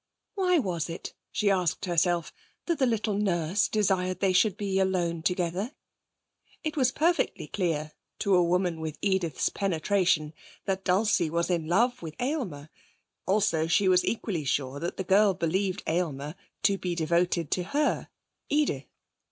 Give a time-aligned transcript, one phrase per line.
[0.33, 2.33] Why was it, she asked herself,
[2.65, 5.73] that the little nurse desired they should be alone together?
[6.63, 10.33] It was perfectly clear, to a woman with Edith's penetration,
[10.65, 12.69] that Dulcie was in love with Aylmer.
[13.27, 16.33] Also, she was equally sure that the girl believed Aylmer
[16.63, 18.09] to be devoted to her,
[18.49, 18.85] Edith.